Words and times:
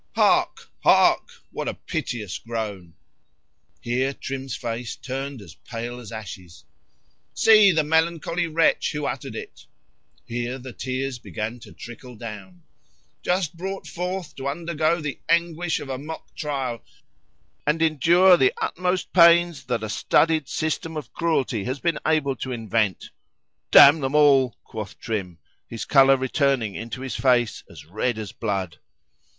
Hark!—hark! 0.15 1.29
what 1.51 1.67
a 1.67 1.75
piteous 1.75 2.39
groan!"—[Here 2.39 4.13
Trim's 4.15 4.55
face 4.55 4.95
turned 4.95 5.43
as 5.43 5.53
pale 5.53 5.99
as 5.99 6.11
ashes.]——"See 6.11 7.71
the 7.71 7.83
melancholy 7.83 8.47
wretch 8.47 8.93
who 8.93 9.05
uttered 9.05 9.35
it"—[Here 9.35 10.57
the 10.57 10.73
tears 10.73 11.19
began 11.19 11.59
to 11.59 11.71
trickle 11.71 12.15
down]——"just 12.15 13.55
brought 13.55 13.85
forth 13.85 14.35
to 14.37 14.47
undergo 14.47 15.01
the 15.01 15.19
anguish 15.29 15.79
of 15.79 15.89
a 15.89 15.99
mock 15.99 16.33
trial, 16.33 16.83
and 17.67 17.79
endure 17.83 18.37
the 18.37 18.53
utmost 18.59 19.13
pains 19.13 19.65
that 19.65 19.83
a 19.83 19.87
studied 19.89 20.49
system 20.49 20.97
of 20.97 21.13
cruelty 21.13 21.65
has 21.65 21.79
been 21.79 21.99
able 22.07 22.35
to 22.37 22.51
invent."—[D—n 22.51 23.99
them 23.99 24.15
all, 24.15 24.57
quoth 24.63 24.97
Trim, 24.97 25.37
his 25.67 25.85
colour 25.85 26.17
returning 26.17 26.73
into 26.73 27.01
his 27.01 27.15
face 27.15 27.63
as 27.69 27.85
red 27.85 28.17
as 28.17 28.31
blood. 28.31 28.79